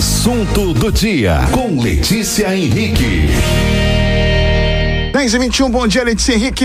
[0.00, 3.28] assunto do dia com Letícia Henrique.
[5.12, 6.64] 10 e 21, bom dia, Letícia Henrique.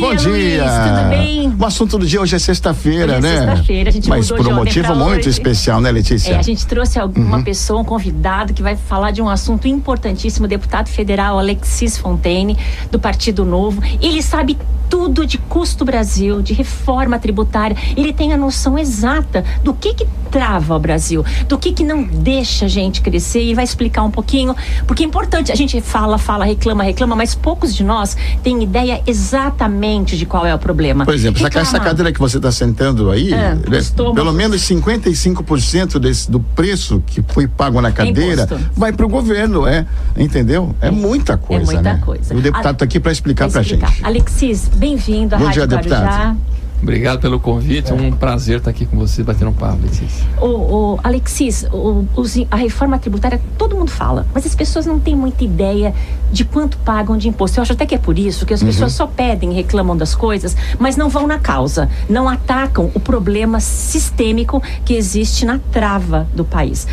[0.00, 1.54] Bom dia, Luiz, tudo bem?
[1.56, 3.38] O assunto do dia hoje é sexta-feira, é né?
[3.46, 5.28] sexta-feira, a gente Mas mudou por um motivo muito hoje.
[5.28, 6.32] especial, né, Letícia?
[6.32, 7.12] É, a gente trouxe Uhum.
[7.16, 11.96] uma pessoa, um convidado que vai falar de um assunto importantíssimo, o deputado federal Alexis
[11.96, 12.58] Fontaine,
[12.90, 13.80] do Partido Novo.
[14.02, 14.58] Ele sabe
[14.88, 17.76] tudo de custo Brasil, de reforma tributária.
[17.96, 22.02] Ele tem a noção exata do que que trava o Brasil, do que que não
[22.02, 24.54] deixa a gente crescer e vai explicar um pouquinho,
[24.86, 25.52] porque é importante.
[25.52, 30.44] A gente fala, fala, reclama, reclama, mas poucos de nós têm ideia exatamente de qual
[30.44, 31.04] é o problema.
[31.04, 31.88] Por exemplo, essa, essa Reclamar.
[31.88, 33.80] cadeira que você está sentando aí, É, né,
[34.14, 38.46] pelo menos 55% desse, do preço que foi pago na cadeira
[38.76, 40.74] vai para o governo, é, entendeu?
[40.80, 42.02] É, muita coisa, muita né?
[42.04, 42.34] coisa.
[42.34, 43.84] O deputado está aqui para explicar para gente.
[44.02, 45.98] Alexis, bem-vindo à Bom Rádio dia, Guarujá.
[46.06, 46.38] deputado.
[46.82, 50.26] Obrigado pelo convite, é um prazer estar aqui com você, batendo um papo, Letícia.
[50.38, 50.46] O,
[50.94, 55.16] o Alexis, o- os- a reforma tributária, todo mundo fala, mas as pessoas não têm
[55.16, 55.94] muita ideia
[56.32, 57.58] de quanto pagam de imposto.
[57.58, 58.66] Eu acho até que é por isso que as Uhum.
[58.68, 63.60] pessoas só pedem, reclamam das coisas, mas não vão na causa, não atacam o problema
[63.60, 66.86] sistêmico que existe na trava do país.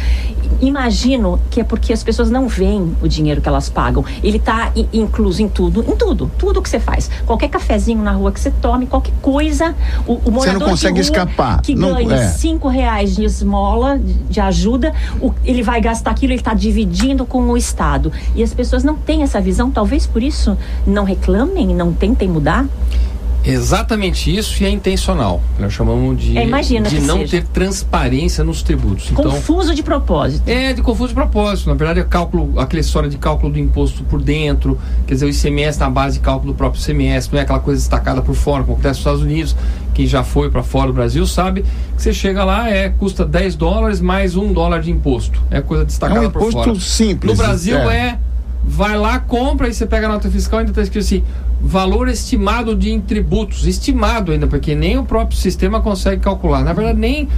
[0.62, 4.06] Imagino que é porque as pessoas não veem o dinheiro que elas pagam.
[4.24, 7.10] Ele está incluso em tudo, em tudo, tudo que você faz.
[7.26, 9.76] Qualquer cafezinho na rua que você tome, qualquer coisa,
[10.08, 12.28] o, o morador não consegue escapar, que não- ganha é.
[12.30, 17.26] cinco reais de esmola, de, de ajuda, o- ele vai gastar aquilo, ele está dividindo
[17.26, 18.12] com o Estado.
[18.36, 22.66] E as pessoas não têm essa visão, talvez por isso não reclamem, não tentem mudar.
[23.46, 25.42] Exatamente isso e é intencional.
[25.60, 27.32] Nós chamamos de, É, imagina de não seja.
[27.32, 29.10] ter transparência nos tributos.
[29.12, 30.48] Então, Confuso de propósito.
[30.48, 31.68] é de confuso de propósito.
[31.68, 35.30] Na verdade, é cálculo, aquela história de cálculo do imposto por dentro, quer dizer, o
[35.30, 38.64] ICMS na base de cálculo do próprio ICMS, não é aquela coisa destacada por fora,
[38.64, 39.56] como acontece nos Estados Unidos.
[39.94, 41.64] Quem já foi para fora do Brasil sabe
[41.98, 45.42] que você chega lá, é custa 10 dólares mais um dólar de imposto.
[45.52, 46.80] É coisa destacada É um por imposto fora.
[46.80, 47.98] simples, No Brasil é.
[47.98, 48.18] é.
[48.64, 51.24] Vai lá, compra e você pega a nota fiscal e ainda está escrito assim,
[51.66, 56.62] valor estimado de tributos, estimado ainda, porque nem o próprio sistema consegue calcular.
[56.62, 57.30] Na verdade, nem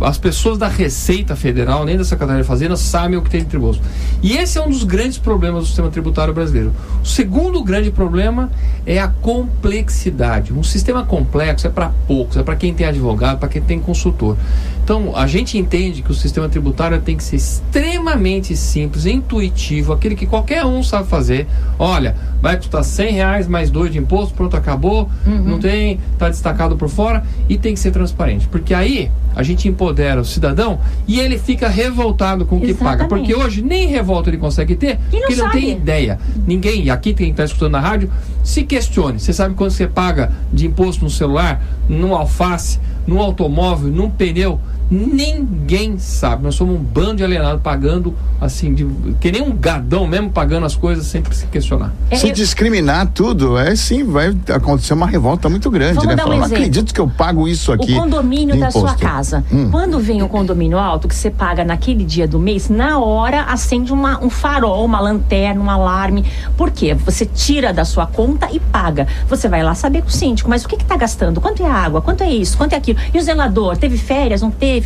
[0.00, 3.46] as pessoas da Receita Federal, nem da Secretaria de Fazenda sabem o que tem de
[3.46, 3.80] tributo.
[4.22, 6.72] E esse é um dos grandes problemas do sistema tributário brasileiro.
[7.02, 8.50] O segundo grande problema
[8.86, 10.52] é a complexidade.
[10.52, 14.36] Um sistema complexo é para poucos, é para quem tem advogado, para quem tem consultor.
[14.84, 20.14] Então, a gente entende que o sistema tributário tem que ser extremamente simples, intuitivo, aquele
[20.14, 21.46] que qualquer um sabe fazer.
[21.78, 26.76] Olha, vai custar 100 reais mais dois de imposto, pronto, acabou, não tem, está destacado
[26.76, 28.48] por fora e tem que ser transparente.
[28.48, 33.06] Porque aí a gente empodera o cidadão e ele fica revoltado com o que paga.
[33.06, 36.18] Porque hoje nem revolta ele consegue ter, não porque ele não tem ideia.
[36.46, 38.10] Ninguém, aqui quem está escutando na rádio,
[38.42, 39.20] se questione.
[39.20, 44.60] Você sabe quanto você paga de imposto no celular, num alface, num automóvel, num pneu?
[44.92, 46.42] Ninguém sabe.
[46.44, 48.86] Nós somos um bando de alienados pagando assim, de,
[49.20, 51.92] que nem um gadão mesmo pagando as coisas sem se questionar.
[52.10, 56.16] É, Se eu- discriminar tudo, é sim, vai acontecer uma revolta muito grande, Vamos né?
[56.16, 56.62] dar um Falar, não exemplo.
[56.64, 57.92] acredito que eu pago isso aqui.
[57.92, 59.44] O condomínio da sua imposto." casa.
[59.52, 59.68] Hum.
[59.70, 63.92] Quando vem o condomínio alto, que você paga naquele dia do mês, na hora acende
[63.92, 66.24] uma- um farol, uma lanterna, um alarme.
[66.56, 66.94] Por quê?
[66.94, 69.06] Você tira da sua conta e paga.
[69.28, 71.40] Você vai lá saber com o síndico, mas o que está gastando?
[71.40, 72.02] Quanto é a água?
[72.02, 72.56] Quanto é isso?
[72.56, 72.98] Quanto é aquilo?
[73.14, 73.76] E o zelador?
[73.76, 74.42] Teve férias?
[74.42, 74.81] Não teve?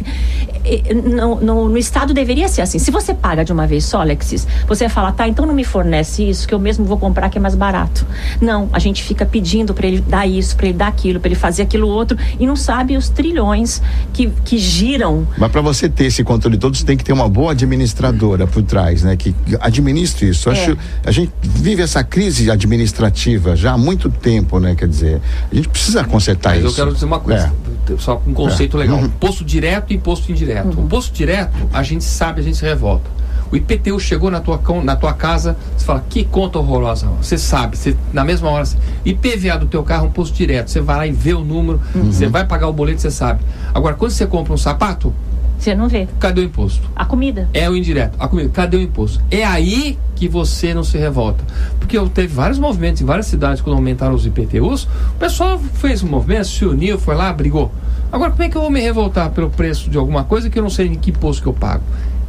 [0.65, 2.79] Eh, No, no- no Estado deveria ser assim.
[2.79, 5.63] Se você paga de uma vez só, Alexis, você vai falar, tá, então não me
[5.65, 8.05] fornece isso, que eu mesmo vou comprar que é mais barato.
[8.41, 11.35] Não, a gente fica pedindo para ele dar isso, para ele dar aquilo, para ele
[11.37, 13.81] fazer aquilo outro e não sabe os trilhões
[14.13, 15.27] que, que giram.
[15.39, 18.63] Mas para você ter esse controle todo, você tem que ter uma boa administradora por
[18.63, 19.17] trás, né?
[19.17, 20.49] Que administre isso.
[20.51, 20.53] É.
[20.53, 24.75] Acho, a gente vive essa crise administrativa já há muito tempo, né?
[24.75, 25.21] Quer dizer,
[25.51, 26.69] a gente precisa consertar Mas isso.
[26.69, 27.53] eu quero dizer uma coisa,
[27.99, 28.81] só um conceito É.
[28.81, 28.99] legal.
[28.99, 29.05] Uhum.
[29.07, 30.79] Imposto direto e imposto indireto.
[30.79, 33.17] O imposto direto, a gente sabe, a gente se revolta.
[33.51, 37.07] O IPTU chegou na tua, na tua casa, você fala, que conta horrorosa.
[37.23, 38.67] Você sabe, você, na mesma hora.
[39.05, 40.69] IPVA do teu carro é um imposto direto.
[40.69, 42.11] Você vai lá e vê o número, Uhum.
[42.13, 43.41] você vai pagar o boleto, você sabe.
[43.73, 45.15] Agora, quando você compra um sapato,
[45.59, 46.07] Você não vê.
[46.19, 46.89] cadê o imposto?
[46.95, 47.49] A comida.
[47.53, 48.15] É o indireto.
[48.19, 49.23] A comida, cadê o imposto?
[49.31, 51.45] É aí que você não se revolta.
[51.79, 54.85] Porque eu teve vários movimentos em várias cidades quando aumentaram os IPTUs.
[54.85, 57.71] O pessoal fez um movimento, se uniu, foi lá, brigou.
[58.11, 60.63] Agora, como é que eu vou me revoltar pelo preço de alguma coisa que eu
[60.63, 61.83] não sei em que imposto que eu pago?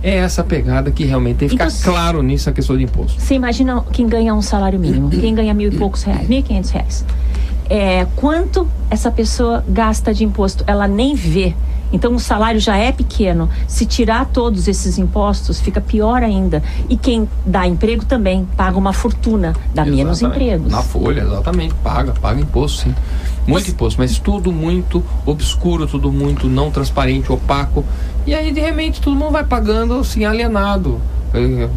[0.03, 3.19] É essa pegada que realmente tem que ficar Então, claro nisso a questão de imposto.
[3.19, 6.43] Você imagina quem ganha um salário mínimo, quem ganha mil e poucos reais, mil e
[6.43, 7.05] quinhentos reais.
[7.69, 10.63] É, quanto essa pessoa gasta de imposto?
[10.67, 11.53] Ela nem vê.
[11.91, 13.49] Então o salário já é pequeno.
[13.67, 16.61] Se tirar todos esses impostos, fica pior ainda.
[16.89, 20.43] E quem dá emprego também paga uma fortuna, dá menos Exatamente.
[20.43, 20.71] empregos.
[20.71, 21.73] Na folha, exatamente.
[21.75, 22.95] Paga, paga imposto, sim.
[23.45, 27.85] Muito imposto, mas tudo muito obscuro, tudo muito não transparente, opaco.
[28.25, 30.99] E aí, de repente, todo mundo vai pagando assim, alienado,
[31.33, 31.67] eh,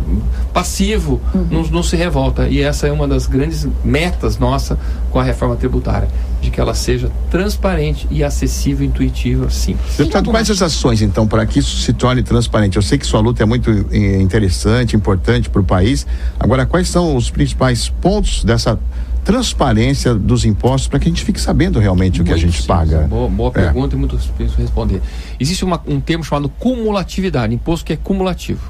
[0.52, 1.20] passivo,
[1.50, 2.48] não, não se revolta.
[2.48, 4.78] E essa é uma das grandes metas nossa
[5.10, 6.08] com a reforma tributária,
[6.40, 9.96] de que ela seja transparente e acessível, intuitiva, simples.
[9.96, 12.76] Deputado, alguma- quais as ações, então, para que isso se torne transparente?
[12.76, 16.06] Eu sei que sua luta é muito eh, interessante, importante para o país.
[16.38, 18.78] Agora, quais são os principais pontos dessa
[19.24, 22.62] transparência dos impostos para que a gente fique sabendo realmente o que a Muito gente
[22.62, 22.66] simples.
[22.66, 23.06] paga?
[23.06, 23.52] Boa, boa É.
[23.52, 25.00] pergunta e muito difícil responder.
[25.38, 28.60] Existe uma- um termo chamado cumulatividade, imposto que é cumulativo.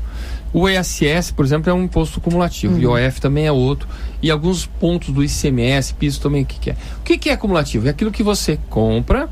[0.52, 2.74] O ESS, por exemplo, é um imposto cumulativo.
[2.74, 3.88] O IOF também é outro.
[4.20, 6.76] E alguns pontos do ICMS, piso também, o que, que é?
[6.98, 7.86] O que, que é cumulativo?
[7.86, 9.28] É aquilo que você compra,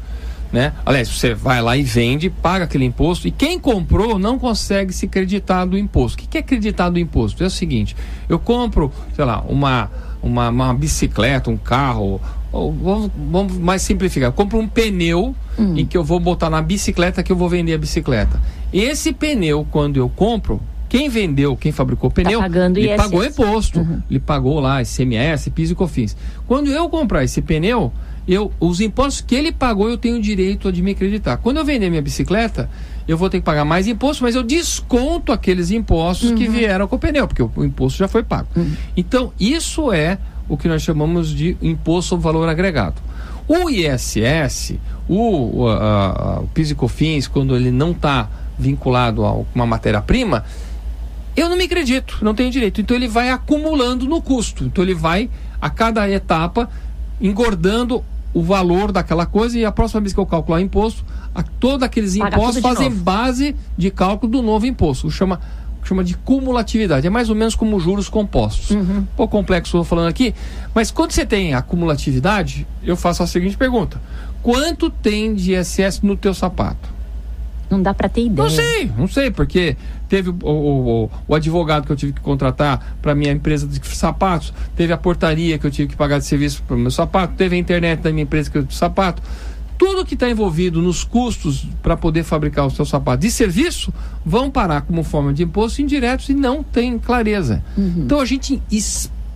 [0.53, 0.73] né?
[0.87, 5.07] Aliás, você vai lá e vende, paga aquele imposto, e quem comprou não consegue se
[5.09, 6.17] creditar do imposto.
[6.17, 7.43] O que, que é creditar do imposto?
[7.43, 7.97] É o seguinte:
[8.29, 9.91] eu compro, sei lá, uma,
[10.23, 12.21] uma, uma bicicleta, um carro,
[12.53, 14.29] ou vamos, vamos mais simplificar.
[14.29, 15.35] Eu compro um pneu
[15.77, 18.41] em que eu vou botar na bicicleta que eu vou vender a bicicleta.
[18.73, 22.97] Esse pneu, quando eu compro, quem vendeu, quem fabricou o pneu, pagando ele ISS.
[22.97, 23.87] pagou imposto.
[24.11, 26.17] Ele pagou lá ICMS, PIS e COFINS.
[26.47, 27.93] Quando eu comprar esse pneu,
[28.27, 31.37] eu, os impostos que ele pagou, eu tenho o direito de me acreditar.
[31.39, 32.69] Quando eu vender minha bicicleta,
[33.07, 36.97] eu vou ter que pagar mais imposto, mas eu desconto aqueles impostos que vieram com
[36.97, 38.49] o pneu, porque o, o imposto já foi pago.
[38.97, 40.19] Então, isso é
[40.49, 42.97] o que nós chamamos de imposto sobre valor agregado.
[43.47, 44.75] O ISS,
[45.09, 49.65] o, o, a- a- o PIS e COFINS, quando ele não está vinculado a uma
[49.67, 50.45] matéria-prima,
[51.39, 52.81] eu não me acredito, não tenho direito.
[52.81, 54.65] Então ele vai acumulando no custo.
[54.65, 55.31] Então ele vai,
[55.61, 56.69] a cada etapa,
[57.21, 61.05] engordando o valor daquela coisa e a próxima vez que eu calcular imposto,
[61.35, 63.03] a, todos aqueles Paga impostos fazem novo.
[63.03, 65.07] base de cálculo do novo imposto.
[65.07, 65.41] O chama,
[65.83, 67.07] chama de cumulatividade.
[67.07, 68.71] É mais ou menos como juros compostos.
[68.73, 70.35] Um pouco complexo eu falando aqui,
[70.75, 74.01] mas quando você tem a cumulatividade, eu faço a seguinte pergunta:
[74.43, 76.98] quanto tem de ISS no teu sapato?
[77.71, 78.49] Não dá pra ter ideia.
[78.49, 79.77] Não sei, não sei, porque
[80.09, 84.53] teve o, o, o- advogado que eu tive que contratar para minha empresa de sapatos,
[84.75, 87.57] teve a portaria que eu tive que pagar de serviço para o meu sapato, teve
[87.57, 89.23] a internet da minha empresa que eu de sapato.
[89.77, 93.93] Tudo que está envolvido nos custos para poder fabricar o seu sapato de serviço
[94.27, 97.63] vão parar como forma de imposto indiretos e não tem clareza.
[97.77, 98.61] Então a gente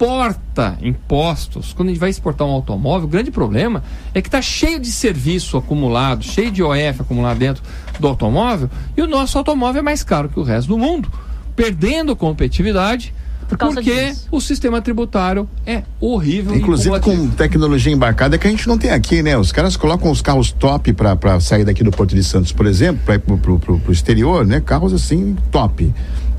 [0.02, 1.72] exporta impostos.
[1.72, 3.82] Quando a gente vai exportar um automóvel, o grande problema
[4.12, 7.62] é que está cheio de serviço acumulado, cheio de OF acumulado dentro
[7.98, 11.10] do automóvel, e o nosso automóvel é mais caro que o resto do mundo,
[11.54, 13.14] perdendo competitividade.
[13.48, 14.28] Por causa porque disso.
[14.30, 16.56] o sistema tributário é horrível.
[16.56, 19.36] Inclusive com tecnologia embarcada que a gente não tem aqui, né?
[19.36, 23.02] Os caras colocam os carros top para sair daqui do Porto de Santos, por exemplo,
[23.04, 24.58] para ir pro- pro exterior, né?
[24.60, 25.92] Carros assim, top.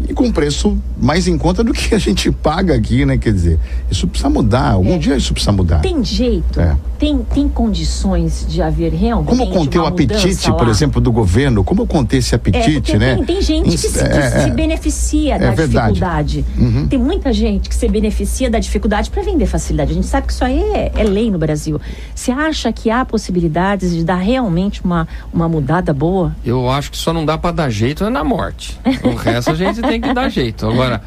[0.07, 3.17] E com preço mais em conta do que a gente paga aqui, né?
[3.17, 3.59] Quer dizer,
[3.89, 4.71] isso precisa mudar.
[4.71, 5.77] Algum dia isso precisa mudar.
[5.77, 5.79] É.
[5.79, 6.59] Tem jeito?
[6.59, 6.75] É.
[6.97, 11.63] Tem, tem condições de haver realmente Como conter o apetite, por exemplo, do governo?
[11.63, 13.15] Como conter esse É, apetite, porque né?
[13.15, 14.49] tem, tem gente que, se, que é, se é.
[14.51, 15.93] beneficia da verdade.
[15.93, 16.45] dificuldade.
[16.57, 16.87] Uhum.
[16.87, 19.91] Tem muita gente que se beneficia da dificuldade para vender facilidade.
[19.91, 21.79] A gente sabe que isso aí é, é lei no Brasil.
[22.15, 26.33] Você acha que há possibilidades de dar realmente uma, uma mudada boa?
[26.45, 28.79] Eu acho que só não dá para dar jeito é na morte.
[29.03, 30.65] O resto a gente tem que dar jeito.
[30.67, 31.01] Agora,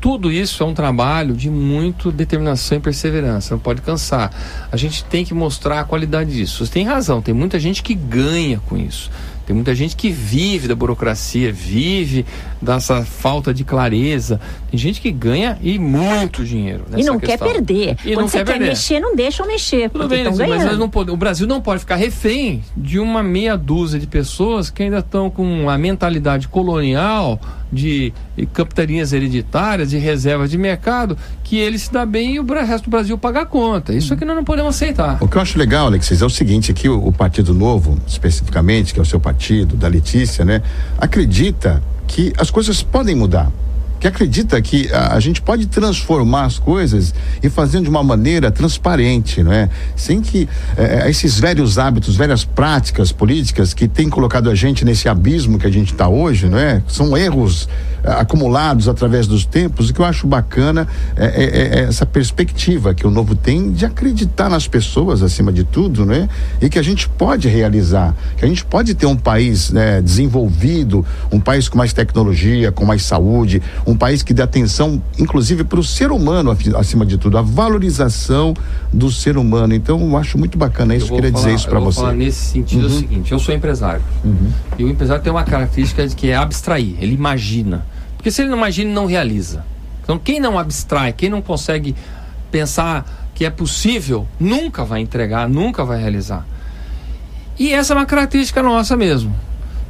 [0.00, 3.54] tudo isso é um trabalho de muito determinação e perseverança.
[3.54, 4.30] Não pode cansar.
[4.70, 6.64] A gente tem que mostrar a qualidade disso.
[6.64, 7.22] Você tem razão.
[7.22, 9.10] Tem muita gente que ganha com isso.
[9.46, 12.24] Tem muita gente que vive da burocracia, vive
[12.62, 14.40] dessa falta de clareza.
[14.70, 16.84] Tem gente que ganha e muito dinheiro.
[16.96, 17.46] e não questão.
[17.46, 17.90] quer perder.
[18.06, 19.90] E Quando não você quer quer mexer, não deixam mexer.
[19.90, 24.06] Tudo bem, mas pode- o Brasil não pode ficar refém de uma meia dúzia de
[24.06, 27.38] pessoas que ainda estão com a mentalidade colonial
[27.74, 28.12] de
[28.52, 32.90] capitanias hereditárias, de reservas de mercado, que ele se dá bem e o resto do
[32.90, 33.92] Brasil paga a conta.
[33.92, 35.18] Isso é que nós não podemos aceitar.
[35.20, 38.94] O que eu acho legal, Alexis, é o seguinte, aqui o, o Partido Novo, especificamente,
[38.94, 40.62] que é o seu partido, da Letícia, né,
[40.98, 43.50] acredita que as coisas podem mudar.
[44.04, 48.50] Que acredita que a, a gente pode transformar as coisas e fazendo de uma maneira
[48.50, 49.70] transparente, não é?
[49.96, 50.46] Sem que
[50.76, 55.66] eh, esses velhos hábitos, velhas práticas políticas que têm colocado a gente nesse abismo que
[55.66, 56.82] a gente está hoje, não é?
[56.86, 57.66] São erros
[58.04, 59.90] acumulados através dos tempos.
[59.90, 63.84] O que eu acho bacana é, é- é essa perspectiva que o novo tem de
[63.86, 66.28] acreditar nas pessoas acima de tudo, né?
[66.60, 71.04] E que a gente pode realizar, que a gente pode ter um país né, desenvolvido,
[71.32, 75.80] um país com mais tecnologia, com mais saúde, um país que dê atenção, inclusive, para
[75.80, 78.54] o ser humano acima de tudo, a valorização
[78.92, 79.74] do ser humano.
[79.74, 81.06] Então, eu acho muito bacana isso.
[81.10, 82.00] Eu queria dizer falar- isso para eu vou você.
[82.00, 84.02] falar nesse sentido é o seguinte: eu sou empresário.
[84.78, 87.86] E o empresário tem uma característica de que é abstrair, ele imagina.
[88.24, 89.62] Porque se ele não imagina, ele não realiza.
[90.02, 91.94] Então, quem não abstrai, quem não consegue
[92.50, 96.46] pensar que é possível, nunca vai entregar, nunca vai realizar.
[97.58, 99.36] E essa é uma característica nossa mesmo.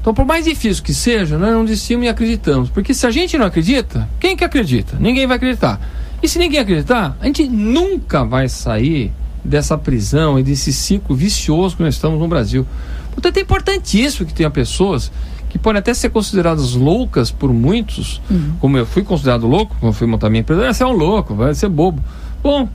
[0.00, 2.70] Então, por mais difícil que seja, nós não desistimos e acreditamos.
[2.70, 4.96] Porque se a gente não acredita, quem que acredita?
[4.98, 5.80] Ninguém vai acreditar.
[6.20, 9.12] E se ninguém acreditar, a gente nunca vai sair
[9.44, 12.66] dessa prisão e desse ciclo vicioso que nós estamos no Brasil.
[13.12, 15.12] Portanto, é importantíssimo que tenha pessoas
[15.54, 18.54] que podem até ser consideradas loucas por muitos, uhum.
[18.58, 21.54] como eu fui considerado louco, eu fui montar minha empresa, você é um louco, vai
[21.54, 22.02] ser bobo.
[22.42, 22.68] Bom,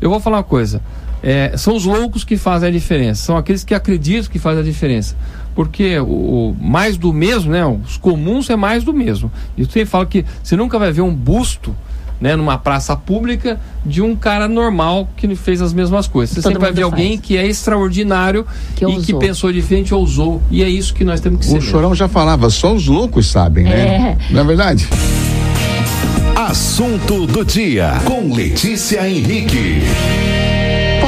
[0.00, 0.82] eu vou falar uma coisa.
[1.22, 4.64] É, são os loucos que fazem a diferença, são aqueles que acreditam que fazem a
[4.64, 5.14] diferença.
[5.54, 6.06] Porque o,
[6.50, 7.64] o mais do mesmo, né?
[7.64, 9.30] Os comuns é mais do mesmo.
[9.56, 11.72] E eu sempre falo que você nunca vai ver um busto
[12.20, 16.34] né, numa praça pública de um cara normal que fez as mesmas coisas.
[16.34, 16.92] Você Todo sempre vai ver faz.
[16.92, 19.02] alguém que é extraordinário que e ousou.
[19.02, 20.42] que pensou diferente, ousou.
[20.50, 21.58] E é isso que nós temos que ser.
[21.58, 21.96] O Chorão mesmo.
[21.96, 24.16] já falava, só os loucos sabem, né?
[24.30, 24.32] É.
[24.32, 24.88] Não é verdade?
[26.36, 29.82] Assunto do dia com Letícia Henrique.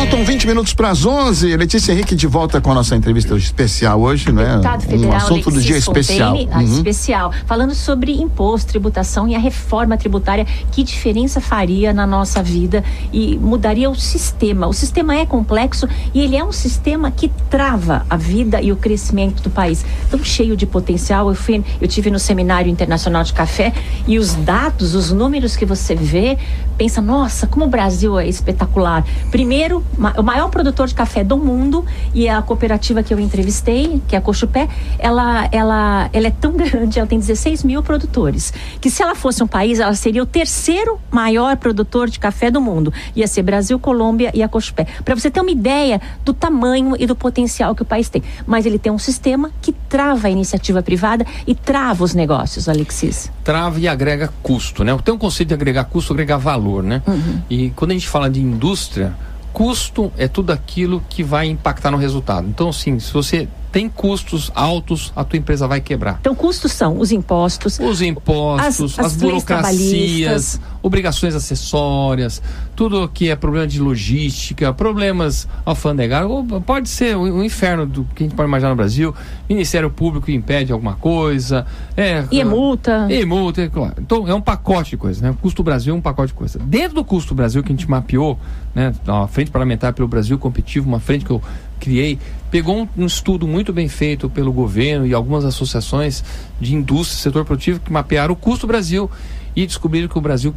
[0.06, 1.56] Faltam 20 minutos para as 11.
[1.56, 4.44] Letícia Henrique de volta com a nossa entrevista especial hoje, né?
[4.52, 6.36] Deputado federal, um assunto do dia especial.
[6.36, 6.62] uhum.
[6.62, 10.46] especial, falando sobre imposto, tributação e a reforma tributária.
[10.70, 14.68] Que diferença faria na nossa vida e mudaria o sistema?
[14.68, 18.76] O sistema é complexo e ele é um sistema que trava a vida e o
[18.76, 19.84] crescimento do país.
[20.08, 21.28] Tão cheio de potencial.
[21.30, 23.72] Eu fui, eu tive no seminário internacional de café
[24.06, 26.38] e os dados, os números que você vê,
[26.78, 29.04] pensa, nossa, como o Brasil é espetacular.
[29.32, 29.82] Primeiro,
[30.16, 31.84] o maior produtor de café do mundo
[32.14, 36.52] e a cooperativa que eu entrevistei, que é a Cochupé, ela, ela, ela é tão
[36.52, 40.26] grande, ela tem 16 mil produtores, que se ela fosse um país, ela seria o
[40.26, 42.92] terceiro maior produtor de café do mundo.
[43.14, 44.86] Ia ser Brasil, Colômbia e a Cochupé.
[45.04, 48.22] Para você ter uma ideia do tamanho e do potencial que o país tem.
[48.46, 53.30] Mas ele tem um sistema que trava a iniciativa privada e trava os negócios, Alexis.
[53.42, 54.96] Trava e agrega custo, né?
[55.04, 57.02] Tem um conceito de agregar custo, agregar valor, né?
[57.06, 57.40] Uhum.
[57.48, 59.14] E quando a gente fala de indústria,
[59.56, 62.46] custo é tudo aquilo que vai impactar no resultado.
[62.46, 66.16] Então, sim, se você tem custos altos, a tua empresa vai quebrar.
[66.18, 72.40] Então, custos são os impostos, os impostos, as, as, as burocracias, obrigações acessórias,
[72.74, 76.30] tudo que é problema de logística, problemas alfandegários,
[76.64, 79.14] pode ser o, inferno do que a gente pode imaginar no Brasil.
[79.46, 81.66] Ministério Público impede alguma coisa.
[81.94, 83.06] É, e é multa.
[83.10, 83.96] E multa, é claro.
[83.98, 85.30] Então, é um pacote de coisas, né?
[85.32, 86.62] O custo Brasil é um pacote de coisas.
[86.62, 88.38] Dentro do custo Brasil que a gente mapeou,
[88.74, 88.94] né?
[89.06, 91.42] A Frente Parlamentar pelo Brasil Competitivo, uma frente que eu
[91.78, 92.18] criei,
[92.50, 96.24] pegou um, estudo muito bem feito pelo governo e algumas associações
[96.60, 99.10] de indústria, setor produtivo, que mapearam o custo Brasil
[99.54, 100.54] e descobriram que o Brasil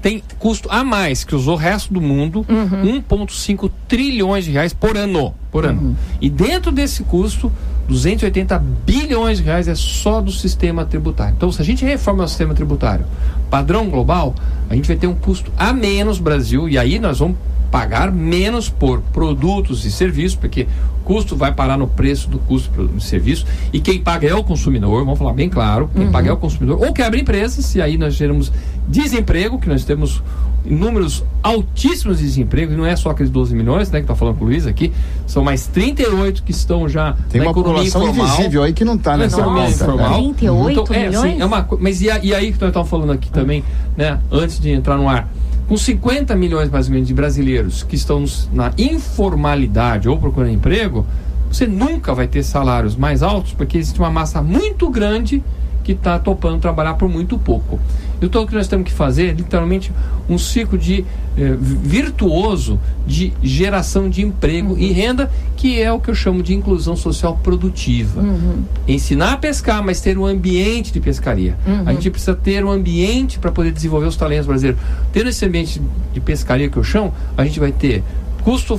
[0.00, 3.02] tem custo a mais que usou o resto do mundo, uhum.
[3.02, 5.34] 1,5 trilhões de reais por ano.
[5.50, 5.82] Por ano.
[5.82, 5.96] Uhum.
[6.20, 7.52] E dentro desse custo,
[7.88, 11.34] 280 bilhões de reais é só do sistema tributário.
[11.36, 13.04] Então, se a gente reforma o sistema tributário
[13.50, 14.34] padrão global,
[14.70, 17.36] a gente vai ter um custo a menos Brasil, e aí nós vamos
[17.70, 20.66] pagar menos por produtos e serviços, porque
[21.00, 24.42] o custo vai parar no preço do custo do serviço, e quem paga é o
[24.42, 26.12] consumidor, vamos falar bem claro, quem uhum.
[26.12, 28.52] paga é o consumidor, ou quebra empresas, e aí nós geramos
[28.88, 30.22] desemprego, que nós temos
[30.64, 34.36] números altíssimos de desemprego, e não é só aqueles 12 milhões, né, que está falando
[34.36, 34.92] com o Luiz aqui,
[35.26, 38.34] são mais 38 que estão já Tem na uma economia população informal.
[38.34, 40.14] invisível aí que não está nessa economia informal.
[40.14, 41.32] 38 então, é, milhões?
[41.34, 43.64] Sim, é uma, mas e, e aí que nós estamos falando aqui também,
[43.96, 45.28] né, antes de entrar no ar,
[45.70, 51.06] com 50 milhões mais ou menos de brasileiros que estão na informalidade ou procurando emprego,
[51.48, 55.40] você nunca vai ter salários mais altos porque existe uma massa muito grande
[55.84, 57.78] que está topando trabalhar por muito pouco.
[58.20, 59.92] Então o que nós temos que fazer, literalmente,
[60.28, 61.04] um ciclo de
[61.40, 64.78] eh, virtuoso de geração de emprego uhum.
[64.78, 68.20] e renda, que é o que eu chamo de inclusão social produtiva.
[68.20, 68.62] Uhum.
[68.86, 71.56] Ensinar a pescar, mas ter um ambiente de pescaria.
[71.66, 71.84] Uhum.
[71.86, 74.78] A gente precisa ter um ambiente para poder desenvolver os talentos brasileiros.
[75.14, 75.80] Tendo esse ambiente
[76.12, 78.04] de pescaria que eu chamo, a gente vai ter
[78.42, 78.78] custo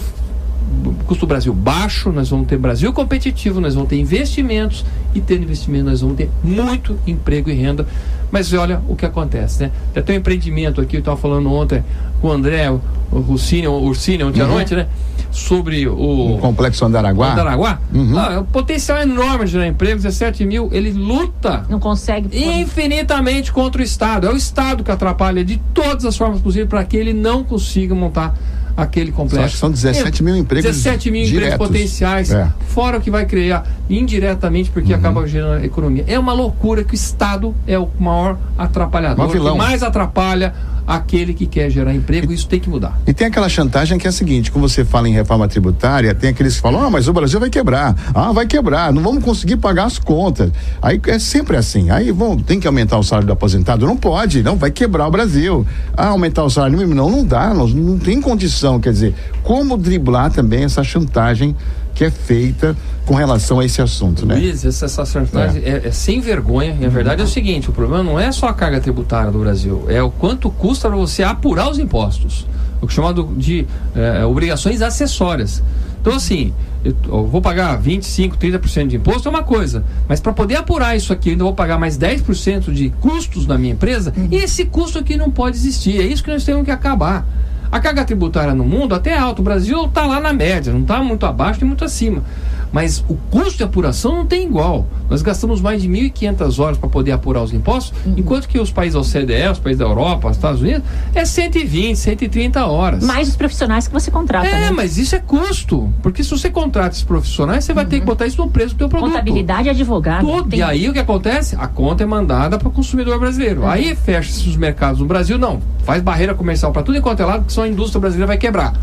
[1.05, 5.85] custo Brasil baixo, nós vamos ter Brasil competitivo, nós vamos ter investimentos e tendo investimento
[5.85, 7.85] nós vamos ter muito emprego e renda.
[8.31, 9.71] Mas olha o que acontece, né?
[9.93, 11.83] Já tem um empreendimento aqui, eu estava falando ontem
[12.21, 12.79] com o André, o
[13.19, 14.47] Rucine, o Ursine ontem uhum.
[14.47, 14.87] à noite, né?
[15.31, 16.35] Sobre o.
[16.35, 17.33] o complexo Andaraguá.
[17.33, 17.79] Andaraguá.
[17.93, 18.17] Uhum.
[18.17, 20.69] Ah, o potencial é enorme de gerar emprego, 17 mil.
[20.71, 21.65] Ele luta.
[21.69, 22.37] Não consegue.
[22.37, 24.27] Infinitamente contra o Estado.
[24.27, 27.95] É o Estado que atrapalha de todas as formas possíveis para que ele não consiga
[27.95, 28.35] montar
[28.75, 29.57] aquele complexo.
[29.57, 31.53] São 17 mil empregos 17 mil diretos.
[31.53, 32.51] empregos potenciais, é.
[32.69, 34.99] fora o que vai criar indiretamente, porque uhum.
[34.99, 36.03] acaba gerando economia.
[36.07, 40.53] É uma loucura que o Estado é o maior atrapalhador, que mais atrapalha
[40.91, 42.99] aquele que quer gerar emprego, isso tem que mudar.
[43.07, 46.31] E tem aquela chantagem que é a seguinte, quando você fala em reforma tributária, tem
[46.31, 49.55] aqueles que falam, ah, mas o Brasil vai quebrar, ah, vai quebrar, não vamos conseguir
[49.55, 50.51] pagar as contas.
[50.81, 53.85] Aí é sempre assim, aí vão, tem que aumentar o salário do aposentado?
[53.85, 55.65] Não pode, não, vai quebrar o Brasil.
[55.95, 56.93] Ah, aumentar o salário mínimo?
[56.93, 61.55] Não, não dá, não, não tem condição, quer dizer, como driblar também essa chantagem
[61.93, 64.35] que é feita com relação a esse assunto, né?
[64.35, 65.87] Luiz, essa, essa chantagem é.
[65.87, 66.77] É, sem vergonha.
[66.79, 69.39] E a verdade é o seguinte: o problema não é só a carga tributária do
[69.39, 72.47] Brasil, é o quanto custa para você apurar os impostos.
[72.81, 75.61] O que é chamado de é, obrigações acessórias.
[76.01, 76.51] Então, assim,
[76.83, 80.95] eu, eu vou pagar 25, 30% de imposto é uma coisa, mas para poder apurar
[80.95, 84.65] isso aqui, eu ainda vou pagar mais 10% de custos na minha empresa, e esse
[84.65, 86.01] custo aqui não pode existir.
[86.01, 87.25] É isso que nós temos que acabar.
[87.71, 89.41] A carga tributária no mundo até é alta.
[89.41, 92.23] O Brasil está lá na média, não está muito abaixo nem muito acima.
[92.71, 94.87] Mas o custo de apuração não tem igual.
[95.09, 98.15] Nós gastamos mais de 1.500 horas para poder apurar os impostos, uhum.
[98.17, 102.65] enquanto que os países OCDE, os países da Europa, os Estados Unidos, é 120, 130
[102.65, 103.03] horas.
[103.03, 104.47] Mais os profissionais que você contrata.
[104.47, 104.71] É, né?
[104.71, 105.93] mas isso é custo.
[106.01, 107.89] Porque se você contrata esses profissionais, você vai uhum.
[107.89, 108.07] ter que uhum.
[108.07, 109.11] botar isso no preço do teu produto.
[109.11, 110.25] Contabilidade e advogado.
[110.25, 110.49] Tudo.
[110.49, 110.59] Tem...
[110.59, 111.55] E aí o que acontece?
[111.59, 113.61] A conta é mandada para o consumidor brasileiro.
[113.61, 113.69] Uhum.
[113.69, 115.59] Aí fecha-se os mercados no Brasil, não.
[115.83, 118.73] Faz barreira comercial para tudo enquanto é lado, que só a indústria brasileira vai quebrar.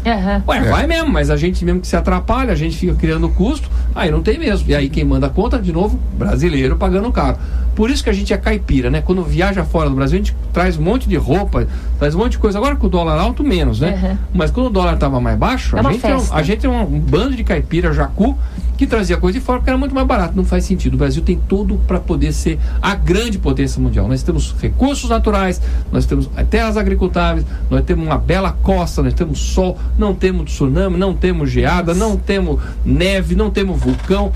[0.47, 0.71] Ué, é.
[0.71, 4.11] vai mesmo, mas a gente mesmo que se atrapalha, a gente fica criando custo, aí
[4.11, 4.71] não tem mesmo.
[4.71, 7.39] E aí quem manda a conta, de novo, brasileiro pagando caro.
[7.75, 9.01] Por isso que a gente é caipira, né?
[9.01, 11.67] Quando viaja fora do Brasil, a gente traz um monte de roupa,
[11.99, 12.59] traz um monte de coisa.
[12.59, 14.01] Agora com o dólar alto, menos, né?
[14.03, 14.19] Uhum.
[14.35, 16.69] Mas quando o dólar estava mais baixo, é a, gente é um, a gente é
[16.69, 18.37] um, um bando de caipira, jacu,
[18.79, 20.35] que trazia coisa de fora porque era muito mais barato.
[20.37, 20.95] Não faz sentido.
[20.95, 24.07] O Brasil tem tudo para poder ser a grande potência mundial.
[24.07, 29.41] Nós temos recursos naturais, nós temos terras agricultáveis, nós temos uma bela costa, nós temos
[29.41, 34.31] sol, não temos tsunami, não temos geada, não temos neve, não temos vulcão.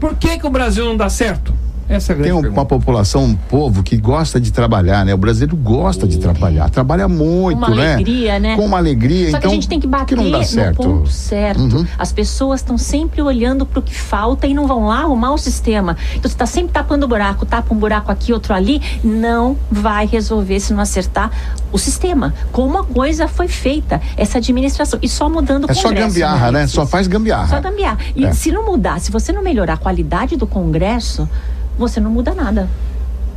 [0.00, 1.54] Por que, que o Brasil não dá certo?
[1.88, 2.64] Essa é a Tem uma pergunta.
[2.64, 5.12] população, um povo que gosta de trabalhar, né?
[5.14, 7.94] O brasileiro gosta de trabalhar, trabalha muito, uma né?
[7.94, 8.56] Alegria, né?
[8.56, 9.40] Com uma alegria, Só então.
[9.40, 11.60] que a então, gente tem que bater que no ponto certo.
[11.60, 11.86] Uhum.
[11.98, 15.38] As pessoas estão sempre olhando para o que falta e não vão lá arrumar o
[15.38, 15.96] sistema.
[16.10, 20.60] Então você está sempre tapando buraco, tapa um buraco aqui, outro ali, não vai resolver
[20.60, 21.30] se não acertar
[21.70, 22.32] o sistema.
[22.50, 24.98] Como a coisa foi feita, essa administração.
[25.02, 26.66] E só mudando o É só gambiarra, né?
[26.66, 27.48] Só faz gambiarra.
[27.48, 27.98] Só gambiarra.
[28.16, 28.32] E é.
[28.32, 31.28] se não mudar, se você não melhorar a qualidade do Congresso,
[31.78, 32.68] você não muda nada.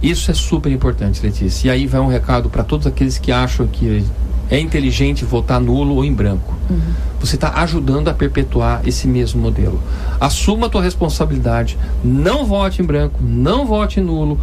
[0.02, 1.68] Isso é super importante, Letícia.
[1.68, 4.06] E aí vai um recado para todos aqueles que acham que
[4.50, 6.54] é inteligente votar nulo ou em branco.
[6.70, 6.80] Uhum.
[7.20, 9.82] Você está ajudando a perpetuar esse mesmo modelo.
[10.20, 11.78] Assuma a tua responsabilidade.
[12.04, 14.40] Não vote em branco, não vote nulo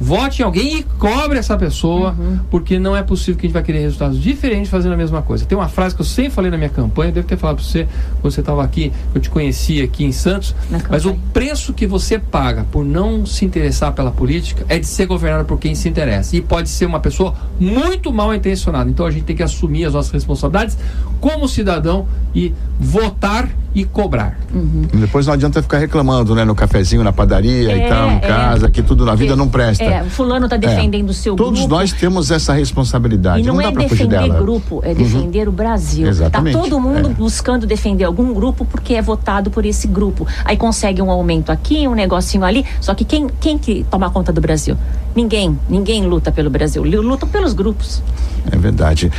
[0.00, 2.38] vote em alguém e cobre essa pessoa, uhum.
[2.50, 5.44] porque não é possível que a gente vai querer resultados diferentes fazendo a mesma coisa.
[5.44, 7.88] Tem uma frase que eu sempre falei na minha campanha, devo ter falado para você
[8.20, 10.54] quando você estava aqui, eu te conheci aqui em Santos,
[10.88, 15.06] mas o preço que você paga por não se interessar pela política é de ser
[15.06, 16.36] governado por quem se interessa.
[16.36, 18.88] E pode ser uma pessoa muito mal intencionada.
[18.88, 20.76] Então a gente tem que assumir as nossas responsabilidades
[21.20, 24.36] como cidadão e votar e cobrar.
[24.52, 24.88] Uhum.
[24.92, 26.44] Depois não adianta ficar reclamando, né?
[26.44, 29.36] No cafezinho, na padaria é, e tal, em é, casa, que tudo na vida é,
[29.36, 29.84] não presta.
[29.84, 31.68] É, fulano está defendendo o seu Todos grupo.
[31.68, 33.40] Todos nós temos essa responsabilidade.
[33.40, 34.94] E não, não é defender grupo, é uhum.
[34.94, 35.54] defender uhum.
[35.54, 36.04] o Brasil.
[36.04, 36.56] Tá Exatamente.
[36.56, 40.26] Tá todo mundo buscando defender algum grupo porque é votado por esse grupo.
[40.44, 42.66] Aí consegue um aumento aqui, um negocinho ali.
[42.80, 44.76] Só que quem, quem que toma conta do Brasil?
[45.14, 45.56] Ninguém.
[45.68, 46.82] Ninguém luta pelo Brasil.
[46.82, 48.02] Lutam pelos grupos.
[48.50, 49.12] É verdade.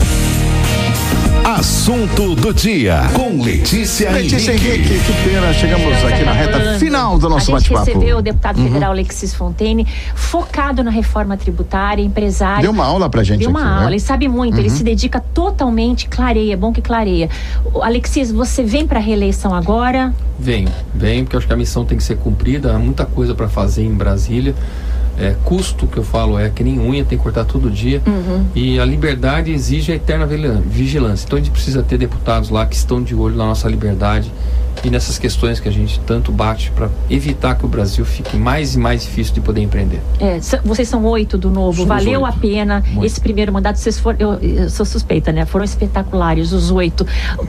[1.56, 4.94] Assunto do dia com Letícia, Letícia Henrique.
[4.94, 5.04] Henrique.
[5.04, 7.82] Que pena, chegamos aqui na reta final do nosso bate-papo.
[7.82, 8.68] A gente recebeu o deputado uhum.
[8.68, 12.62] federal Alexis Fontaine, focado na reforma tributária, empresário.
[12.62, 13.74] Deu uma aula pra gente Deu uma aqui, né?
[13.74, 13.92] aula, né?
[13.94, 14.60] ele sabe muito, uhum.
[14.60, 17.28] ele se dedica totalmente, clareia, é bom que clareia.
[17.82, 20.14] Alexis, você vem para reeleição agora?
[20.38, 23.50] Venho, venho, porque acho que a missão tem que ser cumprida, há muita coisa para
[23.50, 24.54] fazer em Brasília
[25.19, 28.01] é, custo que eu falo é que nem unha, tem que cortar todo dia.
[28.08, 28.45] Uhum.
[28.55, 31.25] E a liberdade exige a eterna vigilância.
[31.25, 34.32] Então a gente precisa ter deputados lá que estão de olho na nossa liberdade
[34.84, 38.75] e nessas questões que a gente tanto bate para evitar que o Brasil fique mais
[38.75, 39.99] e mais difícil de poder empreender.
[40.19, 42.36] É, vocês são oito do novo, Somos valeu oito.
[42.36, 43.05] a pena Muito.
[43.05, 43.77] esse primeiro mandato.
[43.77, 45.45] Vocês foram, eu, eu, sou suspeita, né?
[45.45, 47.05] Foram espetaculares os oito.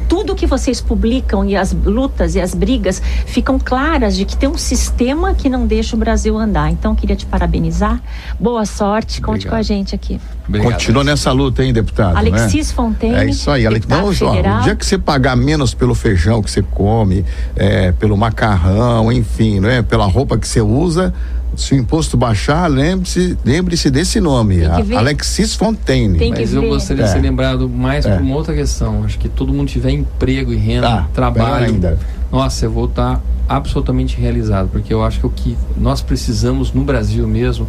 [0.08, 4.48] Tudo que vocês publicam e as lutas e as brigas ficam claras de que tem
[4.48, 6.70] um sistema que não deixa o Brasil andar.
[6.70, 8.00] Então queria te parabenizar.
[8.38, 9.50] Boa sorte, conte Obrigado.
[9.50, 10.20] com a gente aqui.
[10.48, 10.72] Obrigado.
[10.72, 12.16] Continua nessa luta, hein, deputado?
[12.16, 12.74] Alexis né?
[12.74, 13.14] Fontaine.
[13.14, 13.86] É isso aí, Alex.
[13.86, 17.09] Não, ó, o dia que você pagar menos pelo feijão que você come,
[17.56, 19.82] é, pelo macarrão, enfim, né?
[19.82, 21.12] Pela roupa que você usa,
[21.56, 24.60] se o imposto baixar, lembre-se lembre desse nome,
[24.96, 26.18] Alexis Fontaine.
[26.18, 27.06] Tem Mas eu gostaria é.
[27.06, 28.14] de ser lembrado mais é.
[28.14, 29.04] por uma outra questão.
[29.04, 31.66] Acho que todo mundo tiver emprego e renda, ah, trabalho.
[31.66, 31.98] Ainda.
[32.30, 36.84] Nossa, eu vou estar absolutamente realizado, porque eu acho que o que nós precisamos no
[36.84, 37.66] Brasil mesmo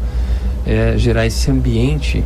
[0.65, 2.23] é gerar esse ambiente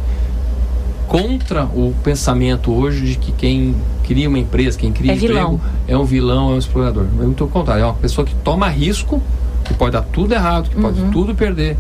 [1.08, 5.62] contra o pensamento hoje de que quem cria uma empresa, quem cria é emprego, vilão.
[5.88, 7.06] é um vilão, é um explorador.
[7.20, 9.22] É muito ao contrário, é uma pessoa que toma risco,
[9.64, 10.82] que pode dar tudo errado, que uhum.
[10.82, 11.78] pode tudo perder,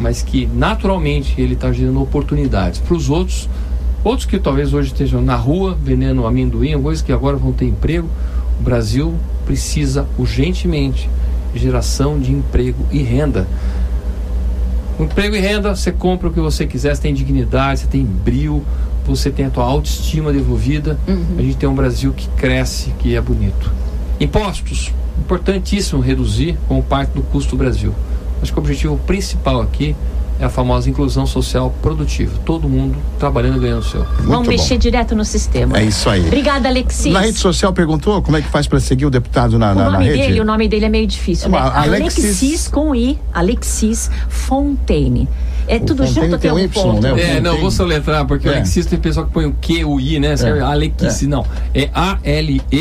[0.00, 3.48] mas que naturalmente ele está gerando oportunidades para os outros,
[4.04, 8.08] outros que talvez hoje estejam na rua vendendo amendoim, coisas que agora vão ter emprego,
[8.58, 9.14] O Brasil
[9.46, 11.08] precisa urgentemente
[11.52, 13.46] de geração de emprego e renda.
[14.98, 18.64] Emprego e renda, você compra o que você quiser, você tem dignidade, você tem brilho,
[19.06, 20.98] você tem a tua autoestima devolvida.
[21.38, 23.72] A gente tem um Brasil que cresce, que é bonito.
[24.18, 27.94] Impostos, importantíssimo reduzir como parte do custo do Brasil.
[28.42, 29.94] Acho que o objetivo principal aqui
[30.40, 32.32] é a famosa inclusão social produtiva.
[32.44, 34.04] Todo mundo trabalhando e ganhando o seu.
[34.20, 34.80] Vamos Muito mexer bom.
[34.80, 35.78] direto no sistema.
[35.78, 36.24] É isso aí.
[36.26, 37.12] Obrigada, Alexis.
[37.12, 39.84] Na rede social perguntou como é que faz para seguir o deputado na, O na,
[39.84, 40.18] na nome rede?
[40.22, 41.58] dele, o nome dele é meio difícil, né?
[41.58, 45.28] Alexis- Alexis com I, Alexis Fontaine.
[45.66, 47.00] É tudo Fontaine junto tem tem um Y, ponto.
[47.02, 47.20] né?
[47.36, 48.52] É, não, vou soletrar, porque É.
[48.52, 50.32] o Alexis tem pessoal que põe o Q, o I, né?
[50.34, 50.62] Escreve É.
[50.62, 51.44] Alexis, não.
[51.74, 51.90] É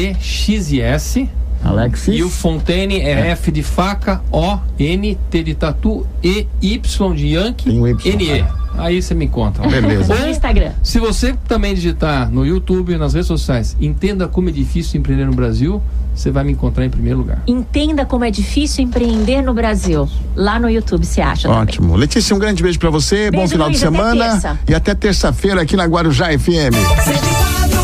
[0.07, 1.29] A-L-E-X-I-S.
[1.63, 2.15] Alexis.
[2.19, 7.27] E o Fontaine é, F de faca, O, N, T de tatu, E, Y de
[7.27, 8.45] Yankee, Tem um Y, N, E.
[8.77, 9.67] Aí você me conta.
[9.67, 10.13] Beleza.
[10.13, 10.71] No Instagram.
[10.83, 15.33] Se você também digitar no YouTube, nas redes sociais, entenda como é difícil empreender no
[15.33, 15.81] Brasil,
[16.13, 17.41] você vai me encontrar em primeiro lugar.
[17.47, 20.07] Entenda como é difícil empreender no Brasil.
[20.35, 21.63] Lá no YouTube se acha também.
[21.63, 21.95] Ótimo.
[21.95, 23.31] Letícia, um grande beijo para você.
[23.31, 24.31] Bom Beijo, final de Luiz, até semana.
[24.31, 24.59] terça.
[24.69, 26.73] E até terça-feira aqui na Guarujá FM.
[27.03, 27.76] 104